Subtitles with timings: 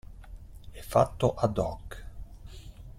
[0.71, 2.05] È fatto ad hoc.